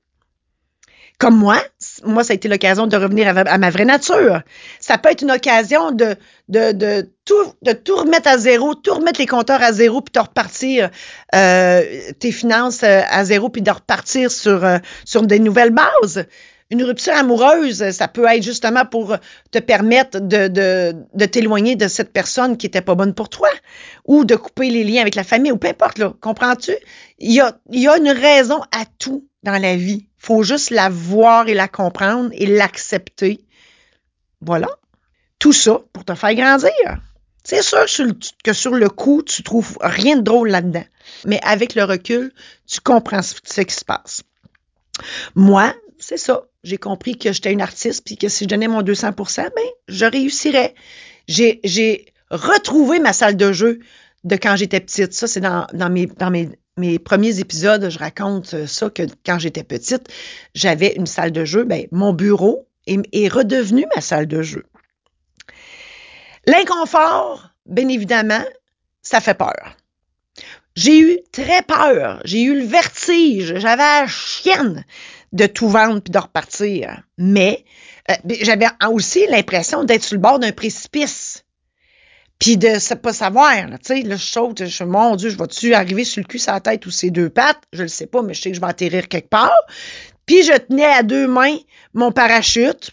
Comme 1.19 1.37
moi, 1.37 1.63
moi, 2.07 2.25
ça 2.25 2.33
a 2.33 2.35
été 2.35 2.49
l'occasion 2.49 2.87
de 2.87 2.97
revenir 2.97 3.37
à, 3.37 3.59
ma 3.59 3.71
vraie 3.71 3.85
nature. 3.85 4.43
Ça 4.81 4.99
peut 4.99 5.11
être 5.11 5.23
une 5.23 5.33
occasion 5.33 5.91
de, 5.91 6.17
de, 6.49 6.73
de, 6.73 7.09
tout, 7.25 7.97
remettre 7.97 8.29
à 8.29 8.39
zéro, 8.39 8.75
tout 8.75 8.95
remettre 8.95 9.21
les 9.21 9.27
compteurs 9.27 9.63
à 9.63 9.73
zéro, 9.73 10.01
puis 10.01 10.13
de 10.13 10.21
repartir 10.21 10.91
euh, 11.35 11.83
tes 12.19 12.33
finances 12.33 12.83
euh, 12.83 13.03
à 13.11 13.25
zéro, 13.25 13.49
puis 13.49 13.63
de 13.63 13.71
repartir 13.71 14.31
sur, 14.31 14.65
euh, 14.65 14.79
sur 15.05 15.23
des 15.23 15.39
nouvelles 15.39 15.75
bases. 15.75 16.27
Une 16.71 16.83
rupture 16.83 17.15
amoureuse, 17.15 17.91
ça 17.91 18.09
peut 18.09 18.27
être 18.27 18.43
justement 18.43 18.85
pour 18.85 19.17
te 19.53 19.59
permettre 19.59 20.19
de, 20.19 20.49
de, 20.49 20.97
de 21.15 21.25
t'éloigner 21.25 21.77
de 21.77 21.87
cette 21.87 22.13
personne 22.13 22.57
qui 22.57 22.67
était 22.67 22.81
pas 22.81 22.97
bonne 22.97 23.15
pour 23.15 23.29
toi 23.29 23.49
ou 24.05 24.25
de 24.25 24.35
couper 24.35 24.71
les 24.71 24.83
liens 24.83 25.03
avec 25.03 25.15
la 25.15 25.23
famille 25.23 25.53
ou 25.53 25.59
peu 25.59 25.69
importe, 25.69 25.99
là. 25.99 26.13
Comprends-tu? 26.21 26.73
Il 27.19 27.33
y 27.33 27.41
a, 27.41 27.57
y 27.71 27.87
a 27.87 27.97
une 27.97 28.11
raison 28.11 28.61
à 28.73 28.85
tout 28.99 29.29
dans 29.45 29.61
la 29.63 29.77
vie. 29.77 30.09
Faut 30.19 30.43
juste 30.43 30.71
la 30.71 30.89
voir 30.89 31.47
et 31.49 31.55
la 31.55 31.69
comprendre 31.69 32.31
et 32.33 32.47
l'accepter. 32.47 33.45
Voilà. 34.41 34.69
Tout 35.39 35.53
ça 35.53 35.81
pour 35.93 36.05
te 36.05 36.15
faire 36.15 36.35
grandir. 36.35 36.99
C'est 37.45 37.63
sûr 37.63 37.87
que 38.43 38.53
sur 38.53 38.75
le 38.75 38.89
coup, 38.89 39.23
tu 39.23 39.45
trouves 39.45 39.79
rien 39.81 40.17
de 40.17 40.23
drôle 40.23 40.49
là-dedans. 40.49 40.85
Mais 41.27 41.39
avec 41.45 41.77
le 41.77 41.85
recul, 41.85 42.33
tu 42.67 42.81
comprends 42.81 43.23
ce 43.23 43.61
qui 43.61 43.75
se 43.75 43.85
passe. 43.85 44.25
Moi, 45.37 45.73
c'est 46.09 46.19
ça. 46.19 46.45
J'ai 46.63 46.79
compris 46.79 47.19
que 47.19 47.33
j'étais 47.33 47.53
une 47.53 47.61
artiste 47.61 48.05
puis 48.05 48.17
que 48.17 48.29
si 48.29 48.45
je 48.45 48.49
donnais 48.49 48.69
mon 48.69 48.81
200% 48.81 49.37
ben, 49.37 49.51
je 49.89 50.05
réussirais. 50.05 50.73
J'ai, 51.27 52.07
retrouvé 52.31 53.01
ma 53.01 53.13
salle 53.13 53.37
de 53.37 53.51
jeu 53.51 53.81
de 54.23 54.37
quand 54.37 54.55
j'étais 54.55 54.79
petite. 54.79 55.15
Ça, 55.15 55.27
c'est 55.27 55.41
dans, 55.41 55.67
mes, 55.91 56.99
premiers 57.01 57.41
épisodes. 57.41 57.91
Je 57.91 57.99
raconte 57.99 58.67
ça 58.67 58.89
que 58.89 59.03
quand 59.25 59.41
j'étais 59.41 59.65
petite, 59.65 60.09
j'avais 60.55 60.95
une 60.95 61.07
salle 61.07 61.33
de 61.33 61.45
jeu. 61.45 61.65
Ben, 61.65 61.89
mon 61.91 62.13
bureau 62.13 62.69
est, 62.87 63.01
est 63.13 63.27
redevenu 63.27 63.85
ma 63.93 64.01
salle 64.01 64.29
de 64.29 64.43
jeu. 64.43 64.65
L'inconfort, 66.47 67.51
bien 67.67 67.89
évidemment, 67.89 68.45
ça 69.03 69.21
fait 69.21 69.35
peur. 69.35 69.77
J'ai 70.77 71.01
eu 71.01 71.19
très 71.33 71.63
peur. 71.63 72.21
J'ai 72.25 72.43
eu 72.43 72.61
le 72.61 72.67
vertige. 72.67 73.59
J'avais 73.59 73.83
la 73.83 74.07
chienne 74.07 74.85
de 75.33 75.47
tout 75.47 75.69
vendre 75.69 76.01
puis 76.01 76.11
de 76.11 76.19
repartir. 76.19 77.03
Mais 77.19 77.65
euh, 78.11 78.15
j'avais 78.43 78.67
aussi 78.89 79.27
l'impression 79.29 79.85
d'être 79.85 80.05
sur 80.05 80.15
le 80.15 80.21
bord 80.21 80.39
d'un 80.39 80.53
précipice. 80.53 81.45
Puis 82.39 82.59
de 82.59 82.69
ne 82.69 82.95
pas 82.97 83.15
savoir, 83.15 83.55
tu 83.55 83.77
sais, 83.83 84.03
là, 84.03 84.17
je 84.17 84.25
saute, 84.25 84.67
je 84.67 84.85
mon 84.85 85.17
Dieu, 85.17 85.31
je 85.31 85.39
vais-tu 85.39 85.73
arriver 85.73 86.05
sur 86.05 86.21
le 86.21 86.27
cul, 86.27 86.39
sa 86.39 86.61
tête 86.61 86.85
ou 86.85 86.91
ses 86.91 87.11
deux 87.11 87.31
pattes? 87.31 87.63
Je 87.73 87.83
le 87.83 87.89
sais 87.89 88.07
pas, 88.07 88.21
mais 88.23 88.35
je 88.35 88.43
sais 88.43 88.51
que 88.51 88.57
je 88.57 88.61
vais 88.61 88.67
atterrir 88.67 89.09
quelque 89.09 89.31
part. 89.31 89.57
Puis 90.27 90.43
je 90.43 90.53
tenais 90.53 90.85
à 90.85 91.03
deux 91.03 91.27
mains 91.27 91.57
mon 91.95 92.13
parachute. 92.13 92.91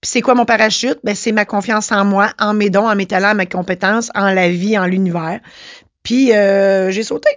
Puis 0.00 0.10
c'est 0.10 0.20
quoi 0.20 0.34
mon 0.34 0.44
parachute? 0.44 0.98
Ben, 1.02 1.14
c'est 1.14 1.32
ma 1.32 1.44
confiance 1.44 1.90
en 1.90 2.04
moi, 2.04 2.32
en 2.38 2.54
mes 2.54 2.70
dons, 2.70 2.88
en 2.88 2.94
mes 2.94 3.06
talents, 3.06 3.32
en 3.32 3.34
mes 3.34 3.46
compétences, 3.46 4.10
en 4.14 4.32
la 4.32 4.48
vie, 4.48 4.78
en 4.78 4.86
l'univers. 4.86 5.40
Puis 6.02 6.32
euh, 6.32 6.90
j'ai 6.90 7.02
sauté. 7.02 7.30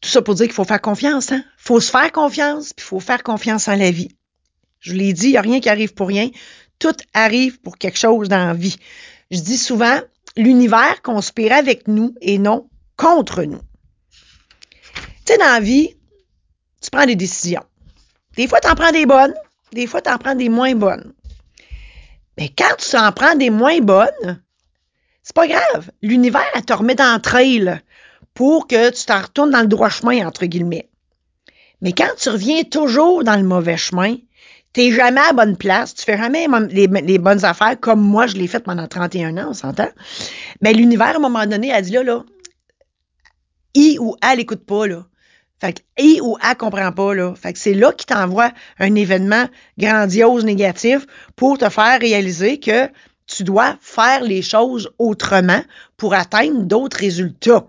Tout 0.00 0.10
ça 0.10 0.22
pour 0.22 0.34
dire 0.34 0.46
qu'il 0.46 0.54
faut 0.54 0.64
faire 0.64 0.80
confiance, 0.80 1.32
hein? 1.32 1.42
Faut 1.64 1.80
se 1.80 1.90
faire 1.90 2.12
confiance, 2.12 2.74
puis 2.74 2.84
il 2.84 2.88
faut 2.88 3.00
faire 3.00 3.22
confiance 3.22 3.68
en 3.68 3.76
la 3.76 3.90
vie. 3.90 4.14
Je 4.80 4.92
l'ai 4.92 5.14
dit, 5.14 5.30
il 5.30 5.36
a 5.38 5.40
rien 5.40 5.60
qui 5.60 5.70
arrive 5.70 5.94
pour 5.94 6.08
rien. 6.08 6.28
Tout 6.78 6.94
arrive 7.14 7.58
pour 7.62 7.78
quelque 7.78 7.98
chose 7.98 8.28
dans 8.28 8.44
la 8.44 8.52
vie. 8.52 8.76
Je 9.30 9.40
dis 9.40 9.56
souvent, 9.56 9.98
l'univers 10.36 11.00
conspire 11.00 11.54
avec 11.54 11.88
nous 11.88 12.14
et 12.20 12.36
non 12.36 12.68
contre 12.98 13.44
nous. 13.44 13.62
Tu 15.24 15.32
sais, 15.32 15.38
dans 15.38 15.54
la 15.54 15.60
vie, 15.60 15.96
tu 16.82 16.90
prends 16.90 17.06
des 17.06 17.16
décisions. 17.16 17.64
Des 18.36 18.46
fois, 18.46 18.60
tu 18.60 18.68
en 18.68 18.74
prends 18.74 18.92
des 18.92 19.06
bonnes, 19.06 19.34
des 19.72 19.86
fois, 19.86 20.02
tu 20.02 20.10
en 20.10 20.18
prends 20.18 20.34
des 20.34 20.50
moins 20.50 20.74
bonnes. 20.74 21.14
Mais 22.36 22.50
quand 22.50 22.76
tu 22.76 22.94
en 22.94 23.10
prends 23.12 23.36
des 23.36 23.48
moins 23.48 23.80
bonnes, 23.80 24.42
c'est 25.22 25.34
pas 25.34 25.48
grave. 25.48 25.90
L'univers, 26.02 26.44
elle 26.54 26.66
te 26.66 26.74
remet 26.74 26.94
dans 26.94 27.14
le 27.14 27.22
trail 27.22 27.80
pour 28.34 28.66
que 28.66 28.90
tu 28.90 29.06
t'en 29.06 29.22
retournes 29.22 29.50
dans 29.50 29.62
le 29.62 29.66
droit 29.66 29.88
chemin, 29.88 30.26
entre 30.26 30.44
guillemets. 30.44 30.90
Mais 31.80 31.92
quand 31.92 32.10
tu 32.18 32.30
reviens 32.30 32.62
toujours 32.62 33.24
dans 33.24 33.36
le 33.36 33.42
mauvais 33.42 33.76
chemin, 33.76 34.16
t'es 34.72 34.90
jamais 34.90 35.20
à 35.20 35.32
bonne 35.32 35.56
place, 35.56 35.94
tu 35.94 36.04
fais 36.04 36.18
jamais 36.18 36.46
les, 36.70 37.18
bonnes 37.18 37.44
affaires 37.44 37.78
comme 37.80 38.00
moi 38.00 38.26
je 38.26 38.36
l'ai 38.36 38.48
fait 38.48 38.60
pendant 38.60 38.86
31 38.86 39.38
ans, 39.38 39.46
on 39.50 39.54
s'entend. 39.54 39.88
Mais 40.60 40.72
l'univers, 40.72 41.14
à 41.14 41.16
un 41.16 41.20
moment 41.20 41.46
donné, 41.46 41.72
a 41.72 41.80
dit 41.80 41.92
là, 41.92 42.02
là, 42.02 42.24
I 43.74 43.98
ou 44.00 44.16
A 44.20 44.34
l'écoute 44.34 44.64
pas, 44.66 44.86
là. 44.86 45.06
Fait 45.60 45.74
que 45.74 45.80
I 45.98 46.20
ou 46.20 46.36
A 46.40 46.54
comprend 46.54 46.92
pas, 46.92 47.14
là. 47.14 47.34
Fait 47.34 47.52
que 47.52 47.58
c'est 47.58 47.74
là 47.74 47.92
qu'il 47.92 48.06
t'envoie 48.06 48.52
un 48.78 48.94
événement 48.94 49.46
grandiose 49.78 50.44
négatif 50.44 51.06
pour 51.36 51.58
te 51.58 51.68
faire 51.68 52.00
réaliser 52.00 52.58
que 52.58 52.88
tu 53.26 53.44
dois 53.44 53.76
faire 53.80 54.22
les 54.22 54.42
choses 54.42 54.92
autrement 54.98 55.62
pour 55.96 56.14
atteindre 56.14 56.62
d'autres 56.62 56.98
résultats. 56.98 57.66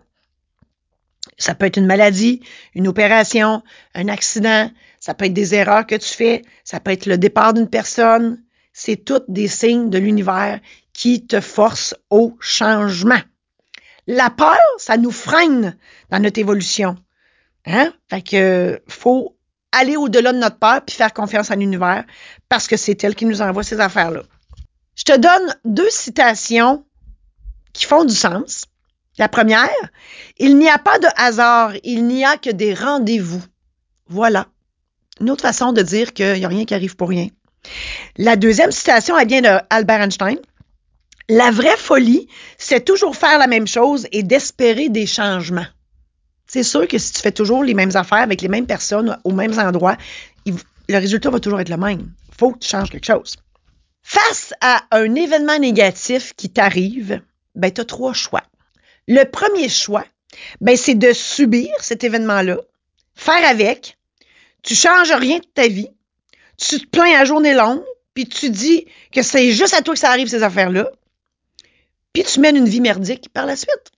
Ça 1.37 1.55
peut 1.55 1.65
être 1.65 1.77
une 1.77 1.85
maladie, 1.85 2.41
une 2.73 2.87
opération, 2.87 3.61
un 3.93 4.07
accident, 4.07 4.71
ça 4.99 5.13
peut 5.13 5.25
être 5.25 5.33
des 5.33 5.53
erreurs 5.53 5.85
que 5.85 5.95
tu 5.95 6.09
fais, 6.09 6.41
ça 6.63 6.79
peut 6.79 6.91
être 6.91 7.05
le 7.05 7.17
départ 7.17 7.53
d'une 7.53 7.69
personne. 7.69 8.41
C'est 8.73 8.97
toutes 8.97 9.25
des 9.27 9.47
signes 9.47 9.89
de 9.89 9.97
l'univers 9.97 10.59
qui 10.93 11.25
te 11.25 11.41
forcent 11.41 11.95
au 12.09 12.37
changement. 12.39 13.19
La 14.07 14.29
peur, 14.29 14.57
ça 14.77 14.97
nous 14.97 15.11
freine 15.11 15.77
dans 16.09 16.19
notre 16.19 16.39
évolution. 16.39 16.95
Hein? 17.65 17.91
Fait 18.09 18.21
que 18.21 18.81
faut 18.87 19.35
aller 19.71 19.97
au-delà 19.97 20.31
de 20.31 20.37
notre 20.37 20.57
peur 20.57 20.83
puis 20.85 20.95
faire 20.95 21.13
confiance 21.13 21.51
à 21.51 21.55
l'univers 21.55 22.05
parce 22.47 22.67
que 22.67 22.77
c'est 22.77 23.03
elle 23.03 23.15
qui 23.15 23.25
nous 23.25 23.41
envoie 23.41 23.63
ces 23.63 23.79
affaires-là. 23.79 24.23
Je 24.95 25.03
te 25.03 25.17
donne 25.17 25.55
deux 25.65 25.89
citations 25.89 26.85
qui 27.73 27.85
font 27.85 28.05
du 28.05 28.15
sens. 28.15 28.65
La 29.17 29.29
première, 29.29 29.69
il 30.37 30.57
n'y 30.57 30.69
a 30.69 30.77
pas 30.77 30.99
de 30.99 31.07
hasard, 31.15 31.73
il 31.83 32.05
n'y 32.05 32.25
a 32.25 32.37
que 32.37 32.49
des 32.49 32.73
rendez-vous. 32.73 33.43
Voilà. 34.07 34.47
Une 35.21 35.29
autre 35.29 35.43
façon 35.43 35.71
de 35.71 35.81
dire 35.81 36.13
qu'il 36.13 36.33
n'y 36.33 36.45
a 36.45 36.49
rien 36.49 36.65
qui 36.65 36.73
arrive 36.73 36.95
pour 36.95 37.09
rien. 37.09 37.27
La 38.17 38.35
deuxième 38.35 38.71
citation, 38.71 39.17
elle 39.17 39.27
vient 39.27 39.41
de 39.41 39.57
Albert 39.69 40.01
Einstein. 40.01 40.37
La 41.29 41.49
vraie 41.49 41.77
folie, 41.77 42.27
c'est 42.57 42.85
toujours 42.85 43.15
faire 43.15 43.39
la 43.39 43.47
même 43.47 43.67
chose 43.67 44.05
et 44.11 44.21
d'espérer 44.21 44.89
des 44.89 45.07
changements. 45.07 45.65
C'est 46.45 46.63
sûr 46.63 46.87
que 46.87 46.97
si 46.97 47.13
tu 47.13 47.21
fais 47.21 47.31
toujours 47.31 47.63
les 47.63 47.73
mêmes 47.73 47.95
affaires 47.95 48.19
avec 48.19 48.41
les 48.41 48.49
mêmes 48.49 48.67
personnes 48.67 49.17
aux 49.23 49.31
mêmes 49.31 49.57
endroits, 49.57 49.97
le 50.45 50.97
résultat 50.97 51.31
va 51.31 51.39
toujours 51.39 51.59
être 51.59 51.69
le 51.69 51.77
même. 51.77 52.11
Faut 52.37 52.51
que 52.51 52.59
tu 52.59 52.69
changes 52.69 52.91
quelque 52.91 53.05
chose. 53.05 53.37
Face 54.03 54.53
à 54.61 54.83
un 54.91 55.15
événement 55.15 55.57
négatif 55.57 56.33
qui 56.35 56.51
t'arrive, 56.51 57.21
ben, 57.55 57.71
tu 57.71 57.81
as 57.81 57.85
trois 57.85 58.13
choix. 58.13 58.43
Le 59.07 59.23
premier 59.23 59.69
choix, 59.69 60.05
ben, 60.61 60.75
c'est 60.75 60.95
de 60.95 61.13
subir 61.13 61.69
cet 61.79 62.03
événement-là, 62.03 62.57
faire 63.15 63.47
avec, 63.47 63.97
tu 64.63 64.75
changes 64.75 65.11
rien 65.11 65.37
de 65.37 65.45
ta 65.53 65.67
vie, 65.67 65.89
tu 66.57 66.79
te 66.79 66.87
plains 66.87 67.19
à 67.19 67.25
journée 67.25 67.53
longue, 67.53 67.83
puis 68.13 68.27
tu 68.27 68.49
dis 68.49 68.85
que 69.11 69.21
c'est 69.21 69.51
juste 69.51 69.73
à 69.73 69.81
toi 69.81 69.93
que 69.93 69.99
ça 69.99 70.09
arrive 70.09 70.27
ces 70.27 70.43
affaires-là, 70.43 70.89
puis 72.13 72.23
tu 72.23 72.39
mènes 72.39 72.55
une 72.55 72.67
vie 72.67 72.81
merdique 72.81 73.29
par 73.33 73.45
la 73.45 73.55
suite. 73.55 73.91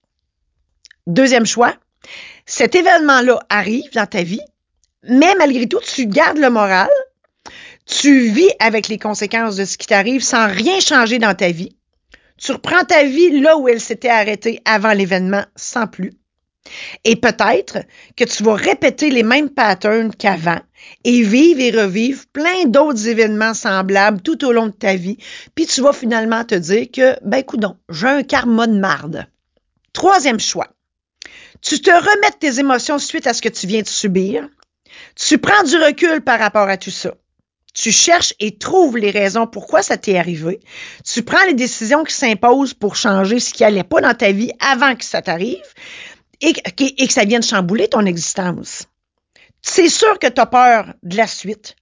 Deuxième 1.06 1.46
choix, 1.46 1.76
cet 2.46 2.76
événement-là 2.76 3.40
arrive 3.50 3.92
dans 3.94 4.08
ta 4.08 4.24
vie, 4.24 4.42
mais 5.04 5.36
malgré 5.36 5.68
tout, 5.68 5.80
tu 5.80 6.08
gardes 6.08 6.38
le 6.38 6.50
moral, 6.50 6.90
tu 7.86 8.28
vis 8.28 8.50
avec 8.60 8.90
les 8.90 9.00
conséquences 9.00 9.56
de 9.56 9.66
ce 9.66 9.78
qui 9.78 9.88
t'arrive 9.88 10.22
sans 10.22 10.48
rien 10.48 10.80
changer 10.80 11.20
dans 11.20 11.36
ta 11.36 11.52
vie. 11.52 11.76
Tu 12.38 12.52
reprends 12.52 12.84
ta 12.84 13.04
vie 13.04 13.40
là 13.40 13.58
où 13.58 13.68
elle 13.68 13.82
s'était 13.82 14.10
arrêtée 14.10 14.62
avant 14.66 14.94
l'événement 14.94 15.44
sans 15.56 15.88
plus. 15.88 16.12
Et 17.04 17.16
peut-être 17.16 17.80
que 18.16 18.24
tu 18.24 18.44
vas 18.44 18.56
répéter 18.56 19.10
les 19.10 19.24
mêmes 19.24 19.50
patterns 19.50 20.14
qu'avant 20.14 20.60
et 21.04 21.22
vivre 21.22 21.62
et 21.62 21.72
revivre 21.72 22.26
plein 22.34 22.66
d'autres 22.66 23.08
événements 23.08 23.54
semblables 23.54 24.22
tout 24.22 24.46
au 24.46 24.52
long 24.52 24.68
de 24.68 24.72
ta 24.74 24.96
vie, 24.96 25.18
puis 25.56 25.66
tu 25.66 25.82
vas 25.82 25.94
finalement 25.94 26.44
te 26.44 26.56
dire 26.56 26.88
que, 26.92 27.16
ben 27.24 27.44
coudon, 27.44 27.78
j'ai 27.90 28.08
un 28.08 28.24
karma 28.24 28.68
de 28.68 28.78
marde. 28.78 29.26
Troisième 29.94 30.40
choix. 30.40 30.68
Tu 31.62 31.82
te 31.82 31.90
remets 31.90 32.38
tes 32.40 32.60
émotions 32.60 33.00
suite 33.00 33.28
à 33.28 33.34
ce 33.34 33.42
que 33.42 33.50
tu 33.50 33.66
viens 33.66 33.82
de 33.82 33.88
subir. 33.88 34.48
Tu 35.16 35.38
prends 35.38 35.64
du 35.64 35.76
recul 35.78 36.22
par 36.22 36.40
rapport 36.40 36.70
à 36.70 36.78
tout 36.78 36.92
ça. 36.92 37.16
Tu 37.80 37.92
cherches 37.92 38.34
et 38.40 38.58
trouves 38.58 38.98
les 38.98 39.12
raisons 39.12 39.46
pourquoi 39.46 39.84
ça 39.84 39.98
t'est 39.98 40.18
arrivé. 40.18 40.60
Tu 41.06 41.22
prends 41.22 41.46
les 41.46 41.54
décisions 41.54 42.04
qui 42.04 42.14
s'imposent 42.14 42.74
pour 42.74 42.96
changer 42.96 43.40
ce 43.40 43.54
qui 43.54 43.64
allait 43.64 43.84
pas 43.84 44.02
dans 44.02 44.16
ta 44.16 44.32
vie 44.32 44.52
avant 44.60 44.96
que 44.96 45.06
ça 45.06 45.22
t'arrive 45.22 45.62
et, 46.42 46.54
que 46.54 47.14
ça 47.14 47.24
vienne 47.24 47.44
chambouler 47.44 47.88
ton 47.88 48.04
existence. 48.08 48.86
C'est 49.62 49.90
sûr 49.90 50.18
que 50.18 50.26
tu 50.26 50.42
as 50.42 50.48
peur 50.48 50.96
de 51.04 51.18
la 51.18 51.28
suite, 51.28 51.76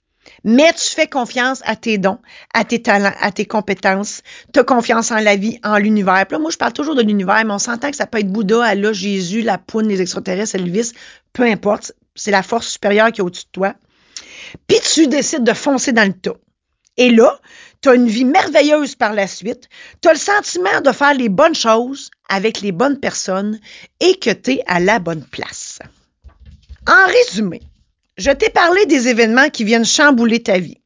mais 0.43 0.73
tu 0.73 0.83
fais 0.83 1.07
confiance 1.07 1.61
à 1.63 1.77
tes 1.77 1.97
dons, 1.97 2.19
à 2.53 2.65
tes 2.65 2.81
talents, 2.81 3.15
à 3.21 3.31
tes 3.31 3.45
compétences. 3.45 4.21
Tu 4.53 4.59
as 4.59 4.65
confiance 4.65 5.11
en 5.11 5.19
la 5.19 5.37
vie, 5.37 5.59
en 5.63 5.77
l'univers. 5.77 6.25
Moi, 6.37 6.51
je 6.51 6.57
parle 6.57 6.73
toujours 6.73 6.95
de 6.95 7.03
l'univers, 7.03 7.45
mais 7.45 7.53
on 7.53 7.59
s'entend 7.59 7.89
que 7.89 7.95
ça 7.95 8.05
peut 8.05 8.19
être 8.19 8.31
Bouddha, 8.31 8.65
Allah, 8.65 8.91
Jésus, 8.91 9.43
la 9.43 9.57
poune, 9.57 9.87
les 9.87 10.01
extraterrestres, 10.01 10.55
Elvis, 10.55 10.91
peu 11.31 11.43
importe. 11.43 11.93
C'est 12.15 12.31
la 12.31 12.43
force 12.43 12.67
supérieure 12.67 13.13
qui 13.13 13.21
est 13.21 13.23
au-dessus 13.23 13.45
de 13.45 13.51
toi. 13.53 13.75
Puis 14.67 14.79
tu 14.93 15.07
décides 15.07 15.43
de 15.43 15.53
foncer 15.53 15.91
dans 15.91 16.07
le 16.07 16.13
tas. 16.13 16.37
Et 16.97 17.11
là, 17.11 17.39
tu 17.81 17.89
as 17.89 17.95
une 17.95 18.07
vie 18.07 18.25
merveilleuse 18.25 18.95
par 18.95 19.13
la 19.13 19.27
suite. 19.27 19.69
Tu 20.01 20.09
as 20.09 20.13
le 20.13 20.19
sentiment 20.19 20.81
de 20.81 20.91
faire 20.91 21.13
les 21.13 21.29
bonnes 21.29 21.55
choses 21.55 22.09
avec 22.29 22.61
les 22.61 22.71
bonnes 22.71 22.99
personnes 22.99 23.59
et 23.99 24.15
que 24.15 24.31
tu 24.31 24.53
es 24.53 24.63
à 24.67 24.79
la 24.79 24.99
bonne 24.99 25.23
place. 25.23 25.79
En 26.87 27.07
résumé, 27.07 27.61
je 28.17 28.31
t'ai 28.31 28.49
parlé 28.49 28.85
des 28.85 29.07
événements 29.07 29.49
qui 29.49 29.63
viennent 29.63 29.85
chambouler 29.85 30.41
ta 30.41 30.57
vie. 30.57 30.79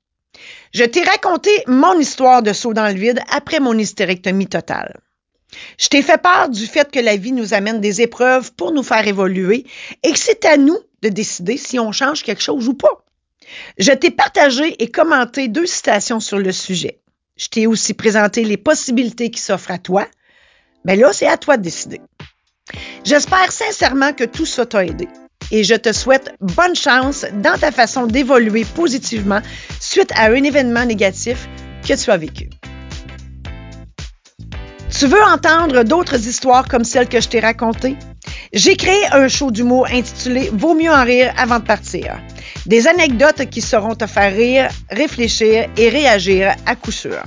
Je 0.74 0.84
t'ai 0.84 1.04
raconté 1.04 1.52
mon 1.68 1.98
histoire 2.00 2.42
de 2.42 2.54
saut 2.54 2.74
dans 2.74 2.88
le 2.88 3.00
vide 3.00 3.22
après 3.30 3.60
mon 3.60 3.78
hystérectomie 3.78 4.48
totale. 4.48 5.00
Je 5.78 5.88
t'ai 5.88 6.02
fait 6.02 6.22
part 6.22 6.50
du 6.50 6.68
fait 6.68 6.92
que 6.92 7.00
la 7.00 7.16
vie 7.16 7.32
nous 7.32 7.54
amène 7.54 7.82
des 7.82 8.02
épreuves 8.02 8.54
pour 8.54 8.72
nous 8.72 8.84
faire 8.84 9.08
évoluer 9.08 9.66
et 10.04 10.12
que 10.12 10.20
c'est 10.20 10.46
à 10.46 10.58
nous 10.58 10.78
de 11.02 11.10
décider 11.10 11.58
si 11.58 11.80
on 11.80 11.92
change 11.92 12.24
quelque 12.24 12.44
chose 12.44 12.68
ou 12.68 12.74
pas. 12.74 13.04
Je 13.78 13.92
t'ai 13.92 14.12
partagé 14.12 14.82
et 14.82 14.90
commenté 14.90 15.48
deux 15.48 15.66
citations 15.66 16.20
sur 16.20 16.38
le 16.38 16.52
sujet. 16.52 17.00
Je 17.38 17.48
t'ai 17.48 17.68
aussi 17.68 17.94
présenté 17.94 18.44
les 18.44 18.58
possibilités 18.58 19.32
qui 19.32 19.42
s'offrent 19.42 19.72
à 19.72 19.78
toi. 19.78 20.08
Mais 20.86 20.96
là, 20.96 21.14
c'est 21.14 21.28
à 21.28 21.38
toi 21.38 21.58
de 21.58 21.64
décider. 21.64 22.02
J'espère 23.04 23.52
sincèrement 23.52 24.14
que 24.14 24.26
tout 24.26 24.46
ça 24.46 24.66
t'a 24.66 24.86
aidé 24.86 25.08
et 25.52 25.64
je 25.64 25.76
te 25.76 25.92
souhaite 25.92 26.36
bonne 26.40 26.76
chance 26.76 27.26
dans 27.34 27.58
ta 27.58 27.72
façon 27.72 28.06
d'évoluer 28.06 28.66
positivement 28.76 29.42
suite 29.80 30.12
à 30.16 30.26
un 30.26 30.44
événement 30.44 30.86
négatif 30.86 31.48
que 31.88 31.94
tu 31.94 32.12
as 32.12 32.18
vécu. 32.18 32.50
Tu 34.98 35.08
veux 35.08 35.24
entendre 35.24 35.84
d'autres 35.84 36.28
histoires 36.28 36.68
comme 36.68 36.84
celles 36.84 37.08
que 37.08 37.22
je 37.22 37.30
t'ai 37.30 37.40
racontées? 37.40 37.96
J'ai 38.54 38.76
créé 38.76 39.06
un 39.12 39.28
show 39.28 39.52
d'humour 39.52 39.88
intitulé 39.92 40.50
Vaut 40.52 40.74
mieux 40.74 40.92
en 40.92 41.04
rire 41.04 41.34
avant 41.38 41.60
de 41.60 41.64
partir. 41.64 42.20
Des 42.70 42.88
anecdotes 42.88 43.50
qui 43.50 43.62
sauront 43.62 43.96
te 43.96 44.06
faire 44.06 44.32
rire, 44.32 44.70
réfléchir 44.92 45.68
et 45.76 45.90
réagir 45.90 46.54
à 46.68 46.76
coup 46.76 46.92
sûr. 46.92 47.24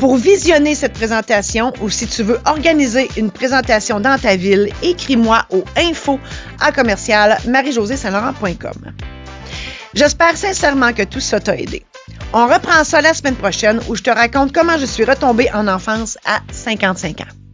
Pour 0.00 0.16
visionner 0.16 0.74
cette 0.74 0.94
présentation 0.94 1.72
ou 1.80 1.88
si 1.88 2.08
tu 2.08 2.24
veux 2.24 2.40
organiser 2.46 3.08
une 3.16 3.30
présentation 3.30 4.00
dans 4.00 4.18
ta 4.18 4.34
ville, 4.34 4.68
écris-moi 4.82 5.46
au 5.50 5.62
info 5.76 6.18
à 6.58 6.72
commercial 6.72 7.38
marie 7.46 7.78
J'espère 9.94 10.36
sincèrement 10.36 10.92
que 10.92 11.04
tout 11.04 11.20
ça 11.20 11.38
t'a 11.38 11.56
aidé. 11.56 11.84
On 12.32 12.48
reprend 12.48 12.82
ça 12.82 13.00
la 13.00 13.14
semaine 13.14 13.36
prochaine 13.36 13.78
où 13.88 13.94
je 13.94 14.02
te 14.02 14.10
raconte 14.10 14.52
comment 14.52 14.78
je 14.78 14.86
suis 14.86 15.04
retombée 15.04 15.48
en 15.54 15.68
enfance 15.68 16.18
à 16.26 16.40
55 16.50 17.20
ans. 17.20 17.45